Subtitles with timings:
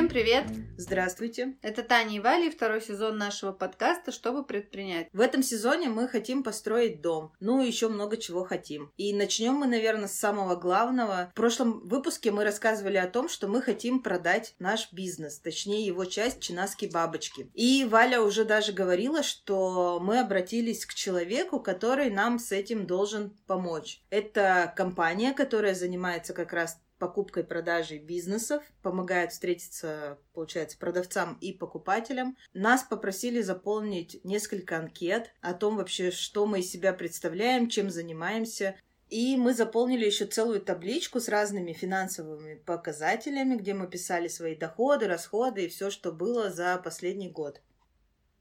[0.00, 0.46] Всем привет!
[0.78, 1.56] Здравствуйте!
[1.60, 5.08] Это Таня и Валя, и второй сезон нашего подкаста «Чтобы предпринять».
[5.12, 7.34] В этом сезоне мы хотим построить дом.
[7.38, 8.90] Ну, еще много чего хотим.
[8.96, 11.28] И начнем мы, наверное, с самого главного.
[11.32, 16.06] В прошлом выпуске мы рассказывали о том, что мы хотим продать наш бизнес, точнее его
[16.06, 17.50] часть «Чинаски бабочки».
[17.52, 23.36] И Валя уже даже говорила, что мы обратились к человеку, который нам с этим должен
[23.46, 24.00] помочь.
[24.08, 32.36] Это компания, которая занимается как раз покупкой, продажей бизнесов, помогает встретиться, получается, продавцам и покупателям.
[32.54, 38.76] Нас попросили заполнить несколько анкет о том вообще, что мы из себя представляем, чем занимаемся.
[39.08, 45.08] И мы заполнили еще целую табличку с разными финансовыми показателями, где мы писали свои доходы,
[45.08, 47.60] расходы и все, что было за последний год.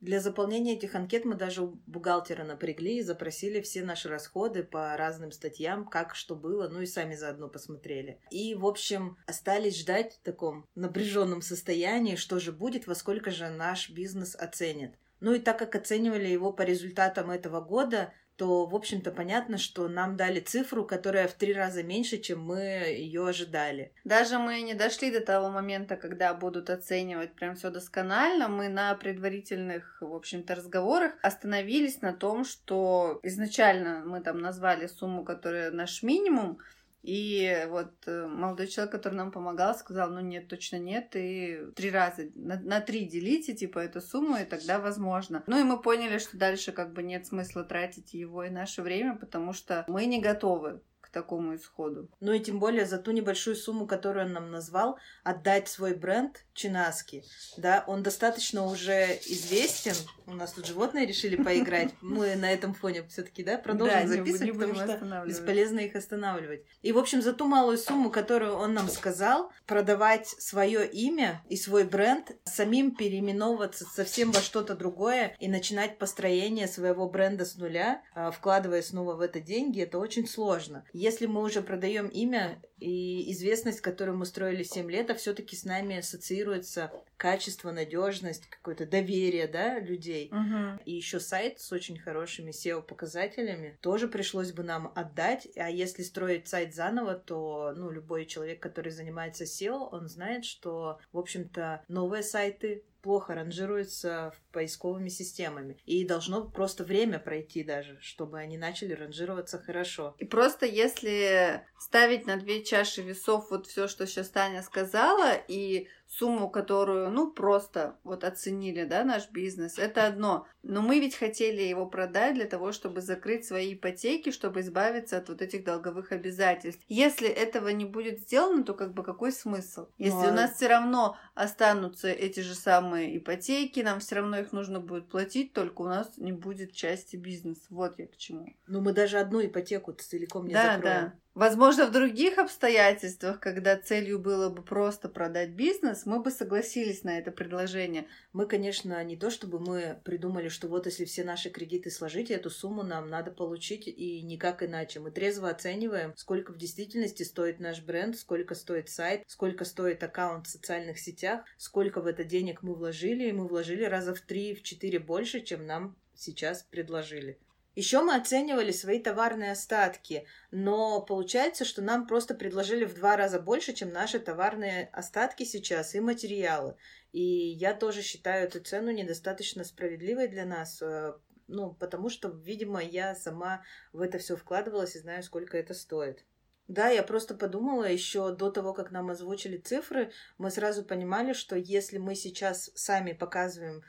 [0.02, 4.96] Для заполнения этих анкет мы даже у бухгалтера напрягли и запросили все наши расходы по
[4.96, 8.22] разным статьям, как что было, ну и сами заодно посмотрели.
[8.32, 13.50] И, в общем, остались ждать в таком напряженном состоянии, что же будет, во сколько же
[13.50, 14.96] наш бизнес оценит.
[15.20, 19.90] Ну и так как оценивали его по результатам этого года, то, в общем-то, понятно, что
[19.90, 23.92] нам дали цифру, которая в три раза меньше, чем мы ее ожидали.
[24.06, 28.48] Даже мы не дошли до того момента, когда будут оценивать прям все досконально.
[28.48, 35.26] Мы на предварительных, в общем-то, разговорах остановились на том, что изначально мы там назвали сумму,
[35.26, 36.60] которая наш минимум,
[37.02, 41.92] и вот э, молодой человек, который нам помогал, сказал, ну нет, точно нет, и три
[41.92, 45.44] раза, на, на три делите, типа, эту сумму, и тогда возможно.
[45.48, 49.16] Ну и мы поняли, что дальше как бы нет смысла тратить его и наше время,
[49.16, 52.10] потому что мы не готовы такому исходу.
[52.20, 56.46] Ну и тем более за ту небольшую сумму, которую он нам назвал, отдать свой бренд
[56.54, 57.24] Чинаски,
[57.58, 59.94] да, он достаточно уже известен.
[60.28, 61.94] У нас тут животные решили поиграть.
[62.02, 66.64] Мы на этом фоне все-таки, да, продолжим да, записывать, потому что бесполезно их останавливать.
[66.82, 71.56] И, в общем, за ту малую сумму, которую он нам сказал, продавать свое имя и
[71.56, 78.02] свой бренд, самим переименовываться совсем во что-то другое и начинать построение своего бренда с нуля,
[78.14, 80.86] а, вкладывая снова в это деньги, это очень сложно.
[81.00, 85.64] Если мы уже продаем имя и известность, которую мы строили 7 лет, а все-таки с
[85.64, 90.30] нами ассоциируется качество, надежность, какое-то доверие, да, людей.
[90.30, 90.84] Угу.
[90.84, 95.48] И еще сайт с очень хорошими SEO-показателями тоже пришлось бы нам отдать.
[95.56, 101.00] А если строить сайт заново, то, ну, любой человек, который занимается SEO, он знает, что,
[101.14, 105.78] в общем-то, новые сайты плохо ранжируются поисковыми системами.
[105.86, 110.16] И должно просто время пройти даже, чтобы они начали ранжироваться хорошо.
[110.18, 115.88] И просто если ставить на две чаши весов вот все, что сейчас Таня сказала, и
[116.20, 120.46] сумму, которую, ну, просто вот оценили, да, наш бизнес, это одно.
[120.62, 125.30] Но мы ведь хотели его продать для того, чтобы закрыть свои ипотеки, чтобы избавиться от
[125.30, 126.84] вот этих долговых обязательств.
[126.90, 129.88] Если этого не будет сделано, то как бы какой смысл?
[129.98, 134.52] Если ну, у нас все равно останутся эти же самые ипотеки, нам все равно их
[134.52, 137.62] нужно будет платить, только у нас не будет части бизнеса.
[137.70, 138.48] Вот я к чему.
[138.68, 141.06] Ну, мы даже одну ипотеку целиком не да, закроем.
[141.06, 141.14] Да.
[141.36, 147.20] Возможно, в других обстоятельствах, когда целью было бы просто продать бизнес, мы бы согласились на
[147.20, 148.08] это предложение.
[148.34, 152.50] Мы, конечно, не то чтобы мы придумали, что вот если все наши кредиты сложить, эту
[152.50, 155.00] сумму нам надо получить и никак иначе.
[155.00, 160.48] Мы трезво оцениваем, сколько в действительности стоит наш бренд, сколько стоит сайт, сколько стоит аккаунт
[160.48, 164.56] в социальных сетях, сколько в это денег мы вложили, и мы вложили раза в три,
[164.56, 167.40] в четыре больше, чем нам сейчас предложили.
[167.76, 173.40] Еще мы оценивали свои товарные остатки, но получается, что нам просто предложили в два раза
[173.40, 176.76] больше, чем наши товарные остатки сейчас и материалы.
[177.12, 181.14] И я тоже считаю эту цену недостаточно справедливой для нас, э,
[181.48, 183.64] ну, потому что, видимо, я сама
[183.94, 186.26] в это все вкладывалась и знаю, сколько это стоит.
[186.70, 191.56] Да, я просто подумала еще до того, как нам озвучили цифры, мы сразу понимали, что
[191.56, 193.82] если мы сейчас сами показываем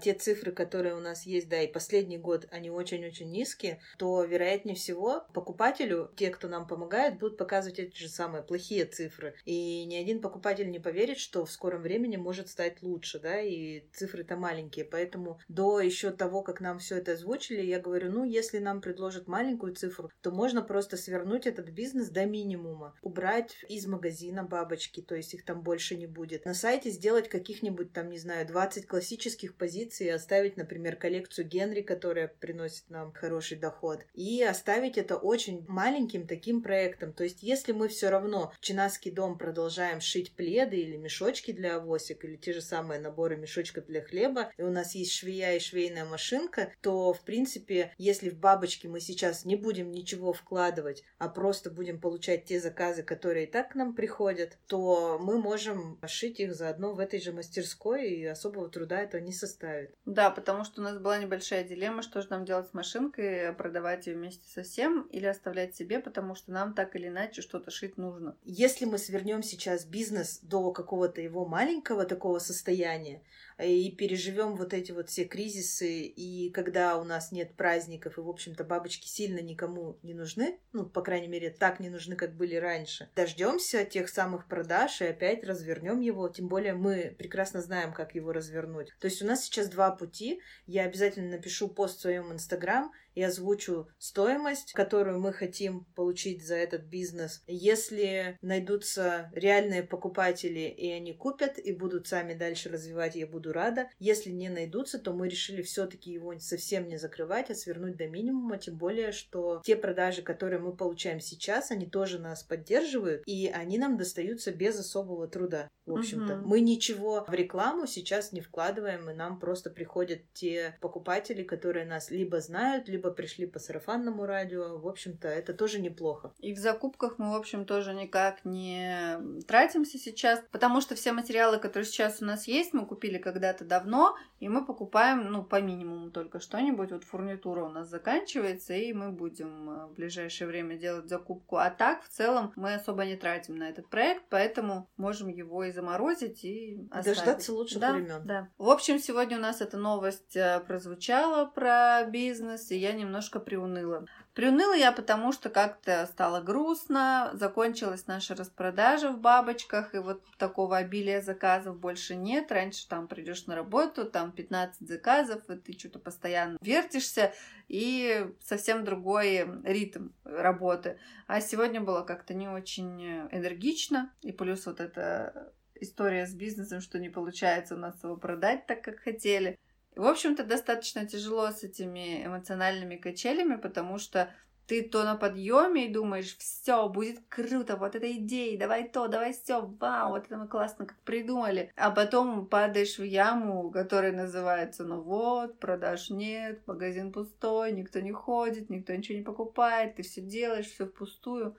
[0.00, 4.74] те цифры, которые у нас есть, да, и последний год, они очень-очень низкие, то, вероятнее
[4.74, 9.34] всего, покупателю, те, кто нам помогает, будут показывать эти же самые плохие цифры.
[9.44, 13.84] И ни один покупатель не поверит, что в скором времени может стать лучше, да, и
[13.92, 14.84] цифры-то маленькие.
[14.84, 19.28] Поэтому до еще того, как нам все это озвучили, я говорю, ну, если нам предложат
[19.28, 25.14] маленькую цифру, то можно просто свернуть этот бизнес до минимума, убрать из магазина бабочки, то
[25.14, 26.44] есть их там больше не будет.
[26.44, 32.28] На сайте сделать каких-нибудь там, не знаю, 20 классических позиции, оставить, например, коллекцию Генри, которая
[32.28, 37.12] приносит нам хороший доход, и оставить это очень маленьким таким проектом.
[37.12, 41.78] То есть, если мы все равно в Чинаский дом продолжаем шить пледы или мешочки для
[41.78, 45.58] авосик, или те же самые наборы мешочков для хлеба, и у нас есть швея и
[45.58, 51.28] швейная машинка, то, в принципе, если в бабочки мы сейчас не будем ничего вкладывать, а
[51.28, 56.38] просто будем получать те заказы, которые и так к нам приходят, то мы можем шить
[56.38, 59.55] их заодно в этой же мастерской, и особого труда это не составит.
[60.04, 64.06] Да, потому что у нас была небольшая дилемма, что же нам делать с машинкой, продавать
[64.06, 67.96] ее вместе со всем или оставлять себе, потому что нам так или иначе что-то шить
[67.96, 68.36] нужно.
[68.44, 73.22] Если мы свернем сейчас бизнес до какого-то его маленького такого состояния,
[73.62, 78.28] и переживем вот эти вот все кризисы, и когда у нас нет праздников, и, в
[78.28, 82.56] общем-то, бабочки сильно никому не нужны, ну, по крайней мере, так не нужны, как были
[82.56, 88.14] раньше, дождемся тех самых продаж и опять развернем его, тем более мы прекрасно знаем, как
[88.14, 88.92] его развернуть.
[89.00, 93.22] То есть у нас сейчас два пути, я обязательно напишу пост в своем инстаграм, и
[93.22, 97.42] озвучу стоимость, которую мы хотим получить за этот бизнес.
[97.46, 103.88] Если найдутся реальные покупатели, и они купят, и будут сами дальше развивать, я буду рада.
[103.98, 108.58] Если не найдутся, то мы решили все-таки его совсем не закрывать, а свернуть до минимума,
[108.58, 113.78] тем более, что те продажи, которые мы получаем сейчас, они тоже нас поддерживают, и они
[113.78, 115.68] нам достаются без особого труда.
[115.86, 116.48] В общем-то, угу.
[116.48, 122.10] мы ничего в рекламу сейчас не вкладываем, и нам просто приходят те покупатели, которые нас
[122.10, 124.78] либо знают, либо пришли по сарафанному радио.
[124.78, 126.32] В общем-то, это тоже неплохо.
[126.38, 131.58] И в закупках мы, в общем, тоже никак не тратимся сейчас, потому что все материалы,
[131.58, 136.10] которые сейчас у нас есть, мы купили когда-то давно, и мы покупаем, ну, по минимуму
[136.10, 136.92] только что-нибудь.
[136.92, 141.56] Вот фурнитура у нас заканчивается, и мы будем э, в ближайшее время делать закупку.
[141.56, 145.72] А так, в целом, мы особо не тратим на этот проект, поэтому можем его и
[145.72, 147.18] заморозить и оставить.
[147.18, 148.22] Дождаться лучших да, времен.
[148.24, 148.48] Да.
[148.58, 154.06] В общем, сегодня у нас эта новость э, прозвучала про бизнес, и я немножко приуныла.
[154.34, 160.76] Приуныла я, потому что как-то стало грустно, закончилась наша распродажа в бабочках, и вот такого
[160.78, 162.50] обилия заказов больше нет.
[162.50, 167.32] Раньше там придешь на работу, там 15 заказов, и ты что-то постоянно вертишься,
[167.68, 170.98] и совсем другой ритм работы.
[171.26, 176.98] А сегодня было как-то не очень энергично, и плюс вот эта история с бизнесом, что
[176.98, 179.58] не получается у нас его продать так, как хотели.
[179.96, 184.30] В общем-то, достаточно тяжело с этими эмоциональными качелями, потому что
[184.66, 189.32] ты то на подъеме и думаешь, все, будет круто, вот эта идея, давай то, давай
[189.32, 191.72] все, вау, вот это мы классно как придумали.
[191.76, 198.12] А потом падаешь в яму, которая называется, ну вот, продаж нет, магазин пустой, никто не
[198.12, 201.56] ходит, никто ничего не покупает, ты все делаешь, все впустую.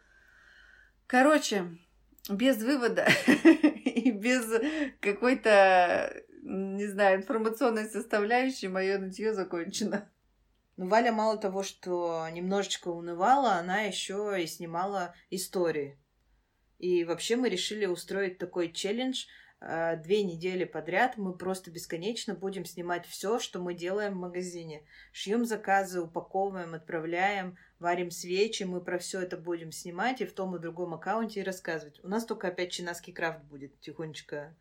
[1.07, 1.78] Короче,
[2.30, 3.07] без вывода
[3.86, 4.51] и без
[5.00, 6.13] какой-то
[6.48, 10.10] не знаю, информационной составляющей мое нытье закончено.
[10.78, 16.00] Ну, Валя мало того, что немножечко унывала, она еще и снимала истории.
[16.78, 19.26] И вообще мы решили устроить такой челлендж.
[19.60, 24.84] А, две недели подряд мы просто бесконечно будем снимать все, что мы делаем в магазине.
[25.12, 30.56] Шьем заказы, упаковываем, отправляем, варим свечи, мы про все это будем снимать и в том
[30.56, 32.00] и другом аккаунте и рассказывать.
[32.04, 34.56] У нас только опять чинаский крафт будет тихонечко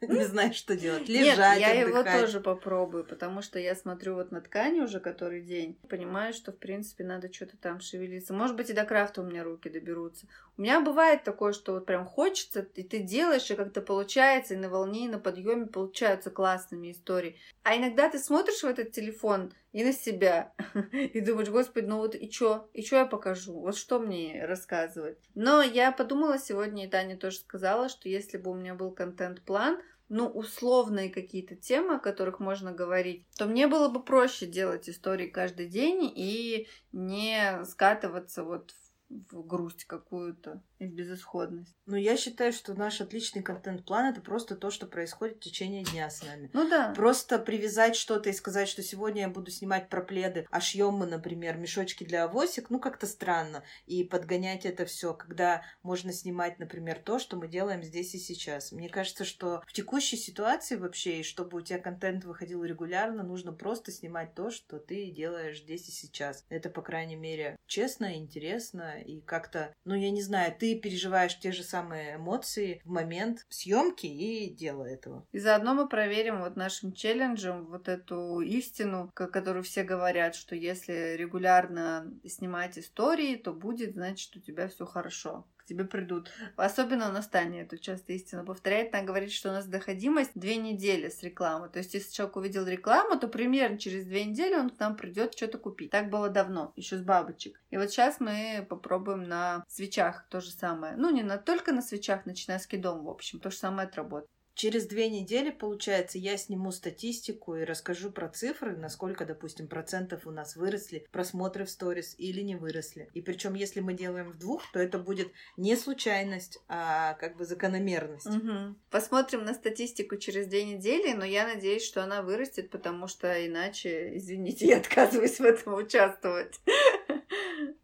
[0.08, 1.08] не знаешь, что делать.
[1.08, 5.42] Лежать, Нет, я его тоже попробую, потому что я смотрю вот на ткани уже который
[5.42, 8.34] день, понимаю, что, в принципе, надо что-то там шевелиться.
[8.34, 10.26] Может быть, и до крафта у меня руки доберутся.
[10.56, 14.58] У меня бывает такое, что вот прям хочется, и ты делаешь, и как-то получается, и
[14.58, 17.36] на волне, и на подъеме получаются классными истории.
[17.62, 20.52] А иногда ты смотришь в этот телефон и на себя,
[20.92, 22.68] и думаешь, господи, ну вот и чё?
[22.72, 23.58] И чё я покажу?
[23.58, 25.18] Вот что мне рассказывать?
[25.34, 29.80] Но я подумала сегодня, и Таня тоже сказала, что если бы у меня был контент-план,
[30.08, 35.26] ну, условные какие-то темы, о которых можно говорить, то мне было бы проще делать истории
[35.26, 38.74] каждый день и не скатываться вот
[39.08, 41.74] в грусть какую-то и в безысходность.
[41.86, 46.10] Ну, я считаю, что наш отличный контент-план это просто то, что происходит в течение дня
[46.10, 46.50] с нами.
[46.52, 46.92] Ну да.
[46.94, 51.06] Просто привязать что-то и сказать, что сегодня я буду снимать про пледы, а шьем мы,
[51.06, 53.62] например, мешочки для авосик, ну, как-то странно.
[53.86, 58.72] И подгонять это все, когда можно снимать, например, то, что мы делаем здесь и сейчас.
[58.72, 63.52] Мне кажется, что в текущей ситуации вообще, и чтобы у тебя контент выходил регулярно, нужно
[63.52, 66.44] просто снимать то, что ты делаешь здесь и сейчас.
[66.48, 71.52] Это, по крайней мере, честно, интересно и как-то, ну, я не знаю, ты переживаешь те
[71.52, 75.26] же самые эмоции в момент съемки и дела этого.
[75.32, 81.16] И заодно мы проверим вот нашим челленджем вот эту истину, которую все говорят, что если
[81.16, 85.46] регулярно снимать истории, то будет, значит, у тебя все хорошо.
[85.64, 86.30] Тебе придут.
[86.56, 88.94] Особенно у нас Таня эту часто истину повторяет.
[88.94, 91.68] Она говорит, что у нас доходимость две недели с рекламы.
[91.68, 95.34] То есть, если человек увидел рекламу, то примерно через две недели он к нам придет
[95.34, 95.90] что-то купить.
[95.90, 97.60] Так было давно, еще с бабочек.
[97.70, 100.96] И вот сейчас мы попробуем на свечах то же самое.
[100.96, 103.40] Ну, не на, только на свечах, на Чинаский дом, в общем.
[103.40, 104.28] То же самое отработать.
[104.54, 110.30] Через две недели, получается, я сниму статистику и расскажу про цифры, насколько, допустим, процентов у
[110.30, 113.08] нас выросли просмотры в сторис или не выросли.
[113.14, 117.44] И причем, если мы делаем в двух, то это будет не случайность, а как бы
[117.44, 118.26] закономерность.
[118.26, 118.76] Угу.
[118.90, 124.16] Посмотрим на статистику через две недели, но я надеюсь, что она вырастет, потому что иначе,
[124.16, 126.60] извините, я отказываюсь в этом участвовать.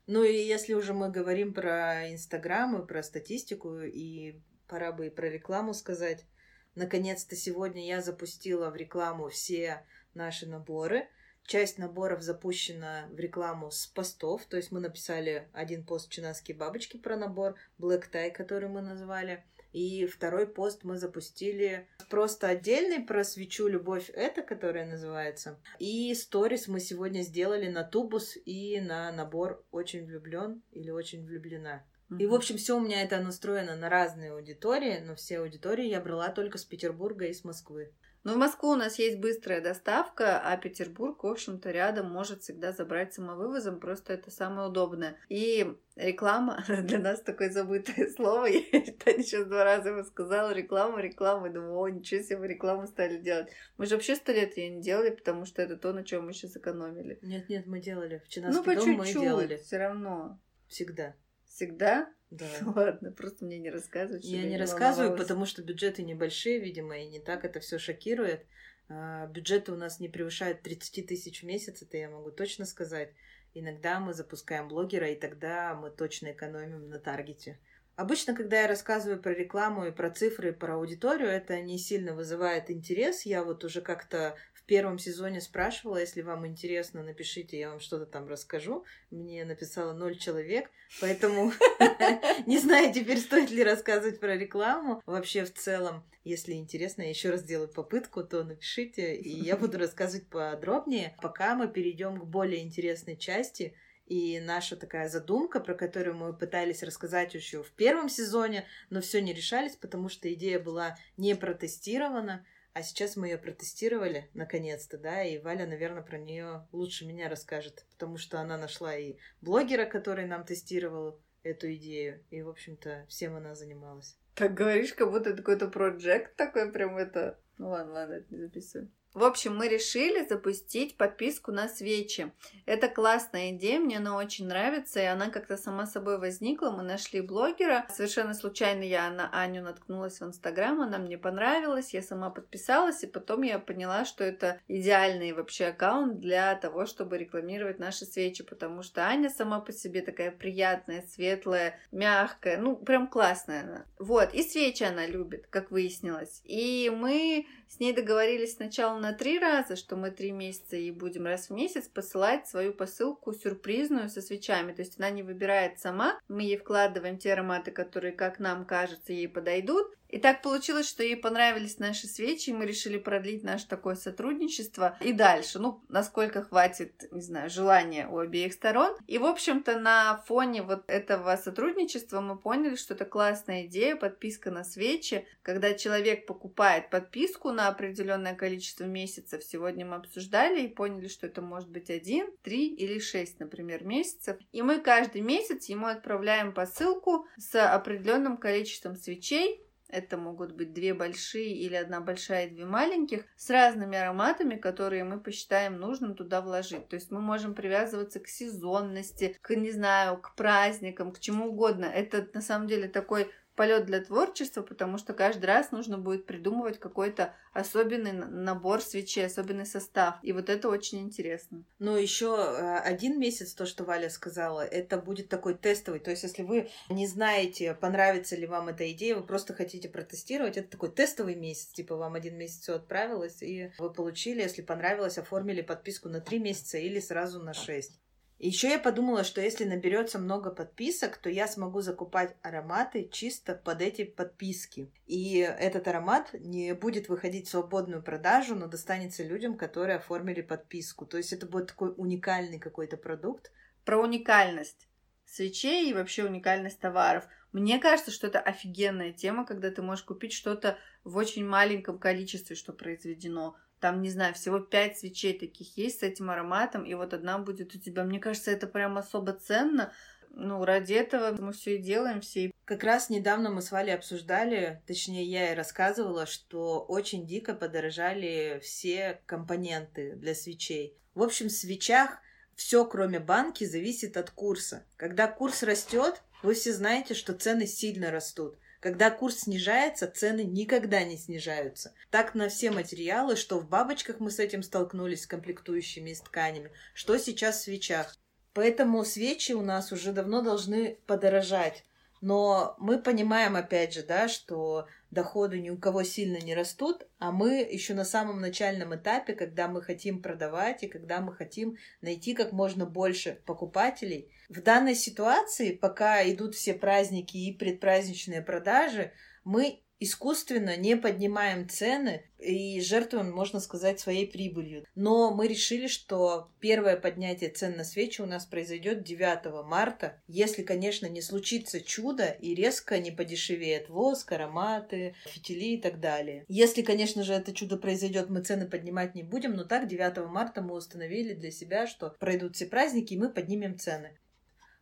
[0.06, 5.10] Ну и если уже мы говорим про Инстаграм и про статистику, и пора бы и
[5.10, 6.26] про рекламу сказать.
[6.74, 9.84] Наконец-то сегодня я запустила в рекламу все
[10.14, 11.08] наши наборы.
[11.44, 16.96] Часть наборов запущена в рекламу с постов, то есть мы написали один пост «Чинаские бабочки»
[16.96, 23.24] про набор, Black Tie, который мы назвали, и второй пост мы запустили просто отдельный про
[23.24, 25.58] свечу «Любовь это», которая называется.
[25.78, 31.84] И сторис мы сегодня сделали на тубус и на набор «Очень влюблен» или «Очень влюблена».
[32.18, 36.00] И, в общем, все у меня это настроено на разные аудитории, но все аудитории я
[36.00, 37.92] брала только с Петербурга и с Москвы.
[38.22, 42.72] Ну, в Москву у нас есть быстрая доставка, а Петербург, в общем-то, рядом может всегда
[42.72, 45.16] забрать самовывозом, просто это самое удобное.
[45.30, 48.46] И реклама для нас такое забытое слово.
[48.46, 48.62] Я
[49.02, 52.86] Таня сейчас два раза ему сказала реклама, реклама, и думаю, о, ничего себе, мы рекламу
[52.86, 53.48] стали делать.
[53.78, 56.34] Мы же вообще сто лет ее не делали, потому что это то, на чем мы
[56.34, 57.18] сейчас экономили.
[57.22, 58.22] Нет-нет, мы делали.
[58.26, 59.56] В Чинаский ну, по дом мы делали.
[59.56, 60.38] все равно.
[60.68, 61.14] Всегда.
[61.50, 62.08] Всегда?
[62.30, 62.46] Да.
[62.76, 64.20] Ладно, просто мне не рассказывай.
[64.22, 68.46] Я не рассказываю, потому что бюджеты небольшие, видимо, и не так это все шокирует.
[68.88, 73.12] А, бюджеты у нас не превышают 30 тысяч в месяц, это я могу точно сказать.
[73.52, 77.58] Иногда мы запускаем блогера, и тогда мы точно экономим на таргете.
[77.96, 82.14] Обычно, когда я рассказываю про рекламу и про цифры, и про аудиторию, это не сильно
[82.14, 83.26] вызывает интерес.
[83.26, 84.36] Я вот уже как-то
[84.70, 88.84] первом сезоне спрашивала, если вам интересно, напишите, я вам что-то там расскажу.
[89.10, 91.52] Мне написало ноль человек, поэтому
[92.46, 95.02] не знаю теперь, стоит ли рассказывать про рекламу.
[95.06, 99.76] Вообще, в целом, если интересно, я еще раз сделаю попытку, то напишите, и я буду
[99.84, 101.16] рассказывать подробнее.
[101.20, 103.74] Пока мы перейдем к более интересной части,
[104.06, 109.20] и наша такая задумка, про которую мы пытались рассказать еще в первом сезоне, но все
[109.20, 112.46] не решались, потому что идея была не протестирована.
[112.72, 117.84] А сейчас мы ее протестировали, наконец-то, да, и Валя, наверное, про нее лучше меня расскажет,
[117.90, 123.34] потому что она нашла и блогера, который нам тестировал эту идею, и, в общем-то, всем
[123.34, 124.16] она занималась.
[124.34, 127.40] Так говоришь, как будто это какой-то проект такой, прям это...
[127.58, 128.90] Ну ладно, ладно, это не записываю.
[129.12, 132.32] В общем, мы решили запустить подписку на свечи.
[132.64, 136.70] Это классная идея, мне она очень нравится, и она как-то сама собой возникла.
[136.70, 137.86] Мы нашли блогера.
[137.90, 143.08] Совершенно случайно я на Аню наткнулась в Инстаграм, она мне понравилась, я сама подписалась, и
[143.08, 148.84] потом я поняла, что это идеальный вообще аккаунт для того, чтобы рекламировать наши свечи, потому
[148.84, 153.86] что Аня сама по себе такая приятная, светлая, мягкая, ну, прям классная она.
[153.98, 156.42] Вот, и свечи она любит, как выяснилось.
[156.44, 161.24] И мы с ней договорились сначала на три раза, что мы три месяца ей будем
[161.24, 164.72] раз в месяц посылать свою посылку сюрпризную со свечами.
[164.72, 169.12] То есть она не выбирает сама, мы ей вкладываем те ароматы, которые, как нам кажется,
[169.12, 169.86] ей подойдут.
[170.10, 174.98] И так получилось, что ей понравились наши свечи, и мы решили продлить наше такое сотрудничество
[175.00, 178.96] и дальше, ну, насколько хватит, не знаю, желания у обеих сторон.
[179.06, 184.50] И, в общем-то, на фоне вот этого сотрудничества мы поняли, что это классная идея, подписка
[184.50, 189.44] на свечи, когда человек покупает подписку на определенное количество месяцев.
[189.44, 194.36] Сегодня мы обсуждали и поняли, что это может быть один, три или шесть, например, месяцев.
[194.50, 200.94] И мы каждый месяц ему отправляем посылку с определенным количеством свечей, это могут быть две
[200.94, 206.40] большие или одна большая и две маленьких с разными ароматами, которые мы посчитаем нужным туда
[206.40, 206.88] вложить.
[206.88, 211.84] То есть мы можем привязываться к сезонности, к, не знаю, к праздникам, к чему угодно.
[211.84, 216.80] Это на самом деле такой полет для творчества, потому что каждый раз нужно будет придумывать
[216.80, 220.14] какой-то особенный набор свечей, особенный состав.
[220.22, 221.62] И вот это очень интересно.
[221.78, 226.00] Ну, еще э, один месяц, то, что Валя сказала, это будет такой тестовый.
[226.00, 230.56] То есть, если вы не знаете, понравится ли вам эта идея, вы просто хотите протестировать,
[230.56, 231.66] это такой тестовый месяц.
[231.66, 236.38] Типа, вам один месяц все отправилось, и вы получили, если понравилось, оформили подписку на три
[236.38, 238.00] месяца или сразу на шесть.
[238.42, 243.82] Еще я подумала, что если наберется много подписок, то я смогу закупать ароматы чисто под
[243.82, 244.90] эти подписки.
[245.06, 251.04] И этот аромат не будет выходить в свободную продажу, но достанется людям, которые оформили подписку.
[251.04, 253.52] То есть это будет такой уникальный какой-то продукт.
[253.84, 254.88] Про уникальность
[255.26, 257.28] свечей и вообще уникальность товаров.
[257.52, 262.56] Мне кажется, что это офигенная тема, когда ты можешь купить что-то в очень маленьком количестве,
[262.56, 263.54] что произведено.
[263.80, 267.74] Там, не знаю, всего пять свечей таких есть с этим ароматом, и вот одна будет
[267.74, 268.04] у тебя.
[268.04, 269.92] Мне кажется, это прям особо ценно.
[270.32, 272.52] Ну, ради этого мы все и делаем, все.
[272.64, 278.60] Как раз недавно мы с Валей обсуждали, точнее, я и рассказывала, что очень дико подорожали
[278.62, 280.96] все компоненты для свечей.
[281.14, 282.18] В общем, в свечах
[282.54, 284.84] все, кроме банки, зависит от курса.
[284.96, 288.58] Когда курс растет, вы все знаете, что цены сильно растут.
[288.80, 291.92] Когда курс снижается, цены никогда не снижаются.
[292.10, 296.20] Так на все материалы, что в бабочках мы с этим столкнулись, с комплектующими и с
[296.20, 298.16] тканями, что сейчас в свечах.
[298.54, 301.84] Поэтому свечи у нас уже давно должны подорожать.
[302.22, 307.32] Но мы понимаем, опять же, да, что доходы ни у кого сильно не растут, а
[307.32, 312.34] мы еще на самом начальном этапе, когда мы хотим продавать и когда мы хотим найти
[312.34, 314.30] как можно больше покупателей.
[314.48, 319.12] В данной ситуации, пока идут все праздники и предпраздничные продажи,
[319.44, 324.86] мы искусственно не поднимаем цены и жертвуем, можно сказать, своей прибылью.
[324.94, 330.62] Но мы решили, что первое поднятие цен на свечи у нас произойдет 9 марта, если,
[330.62, 336.46] конечно, не случится чудо и резко не подешевеет воск, ароматы, фитили и так далее.
[336.48, 340.62] Если, конечно же, это чудо произойдет, мы цены поднимать не будем, но так 9 марта
[340.62, 344.16] мы установили для себя, что пройдут все праздники, и мы поднимем цены.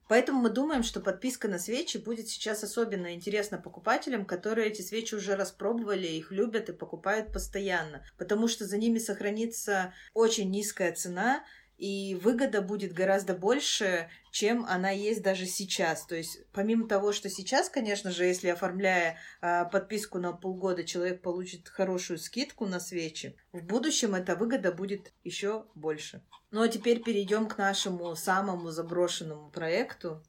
[0.09, 5.15] Поэтому мы думаем, что подписка на свечи будет сейчас особенно интересна покупателям, которые эти свечи
[5.15, 11.45] уже распробовали, их любят и покупают постоянно, потому что за ними сохранится очень низкая цена,
[11.79, 16.05] и выгода будет гораздо больше, чем она есть даже сейчас.
[16.07, 21.23] То есть, помимо того, что сейчас, конечно же, если оформляя э, подписку на полгода, человек
[21.23, 26.21] получит хорошую скидку на свечи, в будущем эта выгода будет еще больше.
[26.51, 30.23] Ну а теперь перейдем к нашему самому заброшенному проекту,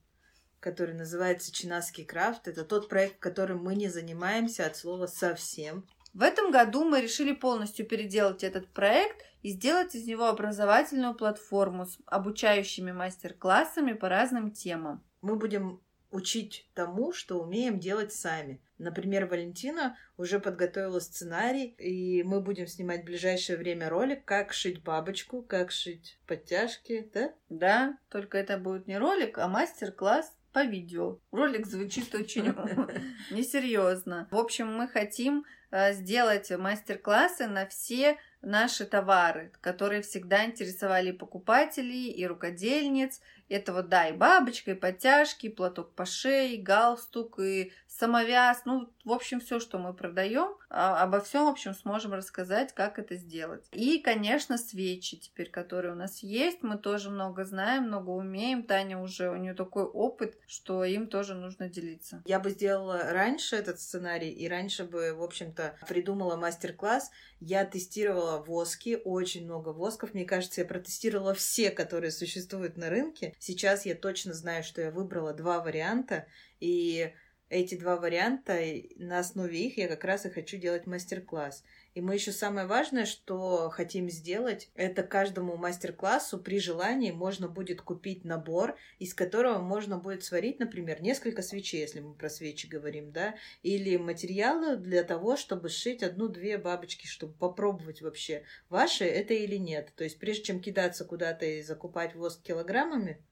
[0.60, 2.48] который называется Чинаский крафт.
[2.48, 5.88] Это тот проект, которым мы не занимаемся от слова совсем.
[6.14, 11.86] В этом году мы решили полностью переделать этот проект и сделать из него образовательную платформу
[11.86, 15.04] с обучающими мастер-классами по разным темам.
[15.22, 15.82] Мы будем
[16.12, 18.62] учить тому, что умеем делать сами.
[18.78, 24.82] Например, Валентина уже подготовила сценарий, и мы будем снимать в ближайшее время ролик, как шить
[24.82, 27.34] бабочку, как шить подтяжки, да?
[27.50, 31.20] Да, только это будет не ролик, а мастер-класс по видео.
[31.32, 32.46] Ролик звучит очень
[33.32, 34.28] несерьезно.
[34.32, 42.10] В общем, мы хотим э, сделать мастер-классы на все наши товары, которые всегда интересовали покупателей,
[42.10, 43.22] и рукодельниц.
[43.50, 48.62] Это вот, да, и бабочка, и подтяжки, и платок по шее, и галстук, и самовяз.
[48.66, 52.98] Ну, в общем, все, что мы продаем, а, обо всем, в общем, сможем рассказать, как
[52.98, 53.68] это сделать.
[53.72, 56.64] И, конечно, свечи теперь, которые у нас есть.
[56.64, 58.64] Мы тоже много знаем, много умеем.
[58.64, 62.24] Таня уже, у нее такой опыт, что им тоже нужно делиться.
[62.26, 67.12] Я бы сделала раньше этот сценарий, и раньше бы, в общем-то, придумала мастер-класс.
[67.42, 70.14] Я тестировала воски, очень много восков.
[70.14, 73.36] Мне кажется, я протестировала все, которые существуют на рынке.
[73.40, 76.26] Сейчас я точно знаю, что я выбрала два варианта,
[76.60, 77.14] и
[77.50, 78.60] эти два варианта,
[78.96, 81.64] на основе их я как раз и хочу делать мастер-класс.
[81.96, 87.82] И мы еще самое важное, что хотим сделать, это каждому мастер-классу при желании можно будет
[87.82, 93.12] купить набор, из которого можно будет сварить, например, несколько свечей, если мы про свечи говорим,
[93.12, 99.56] да, или материалы для того, чтобы сшить одну-две бабочки, чтобы попробовать вообще, ваше это или
[99.56, 99.92] нет.
[99.96, 103.26] То есть прежде чем кидаться куда-то и закупать воск килограммами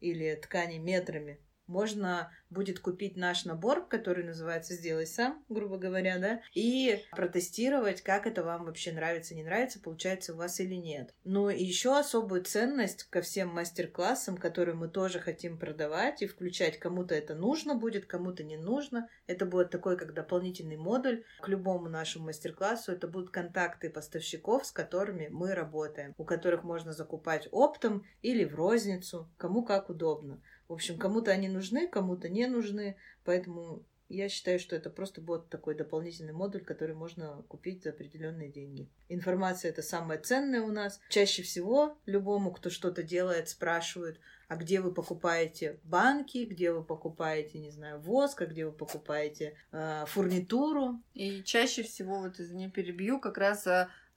[0.00, 6.40] или ткани метрами, можно будет купить наш набор, который называется «Сделай сам», грубо говоря, да,
[6.54, 11.12] и протестировать, как это вам вообще нравится, не нравится, получается у вас или нет.
[11.24, 16.78] Ну и еще особую ценность ко всем мастер-классам, которые мы тоже хотим продавать и включать.
[16.78, 19.08] Кому-то это нужно будет, кому-то не нужно.
[19.26, 22.92] Это будет такой как дополнительный модуль к любому нашему мастер-классу.
[22.92, 28.54] Это будут контакты поставщиков, с которыми мы работаем, у которых можно закупать оптом или в
[28.54, 30.40] розницу, кому как удобно.
[30.68, 35.48] В общем, кому-то они нужны, кому-то не нужны, поэтому я считаю, что это просто будет
[35.48, 38.88] такой дополнительный модуль, который можно купить за определенные деньги.
[39.08, 41.00] Информация это самое ценное у нас.
[41.08, 47.58] Чаще всего любому, кто что-то делает, спрашивают, а где вы покупаете банки, где вы покупаете,
[47.58, 51.00] не знаю, воск, а где вы покупаете э, фурнитуру.
[51.14, 53.66] И чаще всего, вот извини, перебью, как раз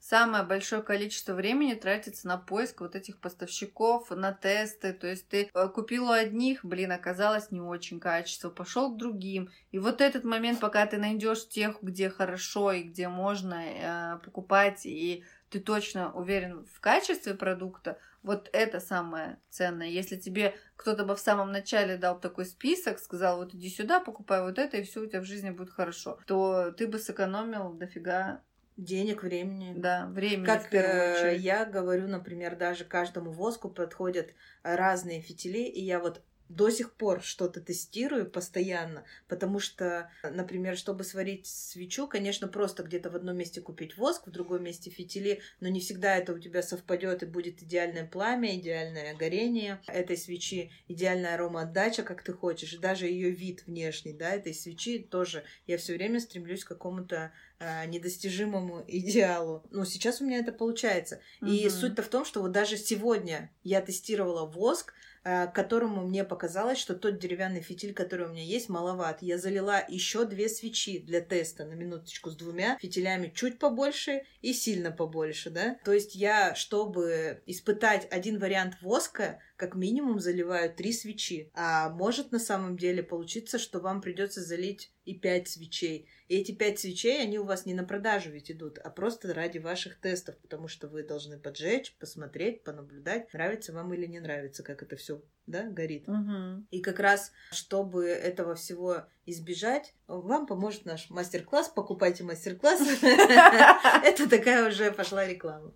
[0.00, 4.92] самое большое количество времени тратится на поиск вот этих поставщиков, на тесты.
[4.92, 9.50] То есть ты э, купил у одних, блин, оказалось не очень качество, пошел к другим.
[9.70, 14.86] И вот этот момент, пока ты найдешь тех, где хорошо и где можно э, покупать,
[14.86, 19.88] и ты точно уверен в качестве продукта, Вот это самое ценное.
[19.88, 24.42] Если тебе кто-то бы в самом начале дал такой список, сказал, вот иди сюда, покупай
[24.42, 28.42] вот это, и все у тебя в жизни будет хорошо, то ты бы сэкономил дофига
[28.78, 29.74] Денег, времени.
[29.76, 35.98] Да, времени Как э, я говорю, например, даже каждому воску подходят разные фитили, и я
[35.98, 42.82] вот до сих пор что-то тестирую постоянно, потому что, например, чтобы сварить свечу, конечно, просто
[42.82, 46.38] где-то в одном месте купить воск, в другом месте фитили, но не всегда это у
[46.38, 52.72] тебя совпадет и будет идеальное пламя, идеальное горение этой свечи, идеальная аромаотдача, как ты хочешь,
[52.72, 55.44] и даже ее вид внешний, да, этой свечи тоже.
[55.66, 59.64] Я все время стремлюсь к какому-то э, недостижимому идеалу.
[59.70, 61.20] Но сейчас у меня это получается.
[61.40, 61.70] И Мгм.
[61.70, 64.94] суть-то в том, что вот даже сегодня я тестировала воск,
[65.24, 69.22] э, которому мне показалось, что тот деревянный фитиль, который у меня есть, маловат.
[69.22, 74.52] Я залила еще две свечи для теста на минуточку с двумя фитилями чуть побольше и
[74.52, 75.76] сильно побольше, да.
[75.84, 81.50] То есть я, чтобы испытать один вариант воска, как минимум заливаю три свечи.
[81.52, 86.08] А может на самом деле получиться, что вам придется залить и пять свечей.
[86.28, 89.58] И эти пять свечей, они у вас не на продажу ведь идут, а просто ради
[89.58, 94.82] ваших тестов, потому что вы должны поджечь, посмотреть, понаблюдать, нравится вам или не нравится, как
[94.82, 96.06] это все да, горит.
[96.06, 96.68] Мгм.
[96.70, 101.70] И как раз, чтобы этого всего избежать, вам поможет наш мастер-класс.
[101.74, 102.80] Покупайте мастер-класс.
[103.02, 105.72] Это такая уже пошла реклама.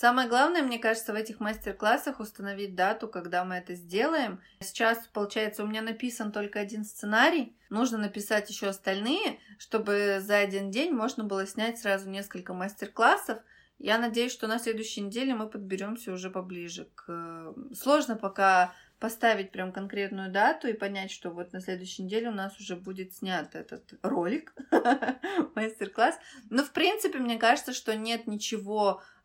[0.00, 4.40] Самое главное, мне кажется, в этих мастер-классах установить дату, когда мы это сделаем.
[4.60, 7.56] Сейчас, получается, у меня написан только один сценарий.
[7.68, 13.40] Нужно написать еще остальные, чтобы за один день можно было снять сразу несколько мастер-классов.
[13.80, 17.52] Я надеюсь, что на следующей неделе мы подберемся уже поближе к...
[17.74, 22.58] Сложно пока поставить прям конкретную дату и понять, что вот на следующей неделе у нас
[22.58, 24.52] уже будет снят этот ролик,
[25.54, 26.18] мастер-класс.
[26.50, 29.17] Но, в принципе, мне кажется, что нет ничего э,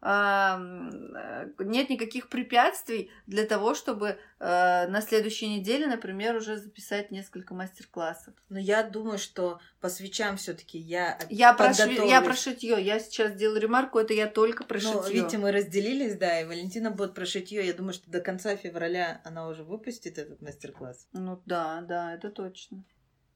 [1.60, 8.34] нет никаких препятствий для того, чтобы э, на следующей неделе, например, уже записать несколько мастер-классов.
[8.50, 12.82] Но я думаю, что по свечам все-таки я Я про, шви- я про шитье.
[12.82, 15.14] Я сейчас делаю ремарку, это я только про Ну, шитье.
[15.14, 17.66] видите, мы разделились, да, и Валентина будет про шитье.
[17.66, 21.08] Я думаю, что до конца февраля она уже выпустит этот мастер-класс.
[21.14, 22.84] Ну да, да, это точно.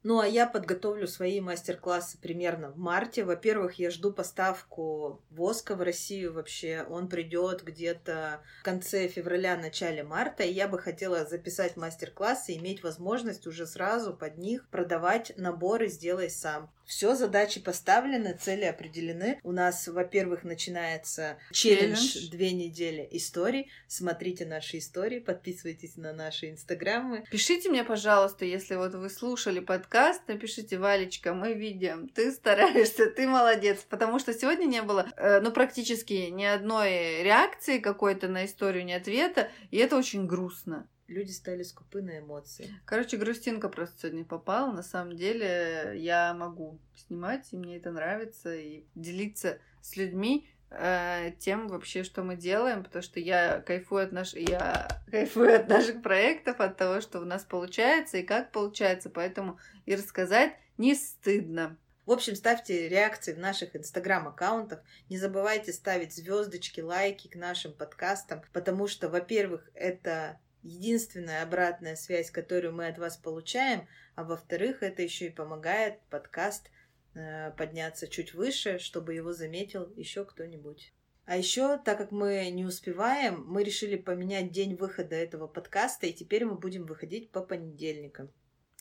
[0.09, 3.25] Ну, а я подготовлю свои мастер-классы примерно в марте.
[3.25, 6.85] Во-первых, я жду поставку воска в Россию вообще.
[6.89, 10.43] Он придет где-то в конце февраля, начале марта.
[10.43, 16.29] И я бы хотела записать мастер-классы иметь возможность уже сразу под них продавать наборы «Сделай
[16.29, 16.71] сам».
[16.87, 19.41] Все, задачи поставлены, цели определены.
[19.43, 22.29] У нас, во-первых, начинается челлендж Челлендж.
[22.31, 23.69] «Две недели историй».
[23.87, 27.25] Смотрите наши истории, подписывайтесь на наши инстаграмы.
[27.29, 33.27] Пишите мне, пожалуйста, если вот вы слушали подкаст, напишите, Валечка, мы видим, ты стараешься, ты
[33.27, 38.85] молодец, потому что сегодня не было, э, ну, практически ни одной реакции какой-то на историю,
[38.85, 40.87] ни ответа, и это очень грустно.
[41.07, 42.69] Люди стали скупы на эмоции.
[42.85, 44.71] Короче, грустинка просто сегодня попала.
[44.73, 51.31] На самом деле я могу снимать, и мне это нравится, и делиться с людьми э,
[51.39, 54.33] тем вообще, что мы делаем, потому что я кайфую от наш...
[54.33, 59.59] я кайфую от наших проектов, от того, что у нас получается и как получается, поэтому
[59.85, 61.77] и рассказать не стыдно.
[62.05, 64.81] В общем, ставьте реакции в наших инстаграм-аккаунтах.
[65.09, 72.31] Не забывайте ставить звездочки, лайки к нашим подкастам, потому что, во-первых, это единственная обратная связь,
[72.31, 76.69] которую мы от вас получаем, а во-вторых, это еще и помогает подкаст
[77.13, 80.93] э, подняться чуть выше, чтобы его заметил еще кто-нибудь.
[81.25, 86.13] А еще, так как мы не успеваем, мы решили поменять день выхода этого подкаста, и
[86.13, 88.31] теперь мы будем выходить по понедельникам.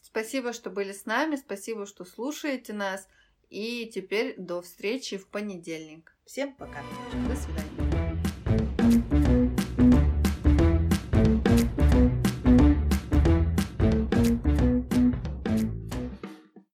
[0.00, 3.08] Спасибо, что были с нами, спасибо, что слушаете нас,
[3.50, 6.16] и теперь до встречи в понедельник.
[6.24, 6.82] Всем пока!
[7.28, 7.85] До свидания.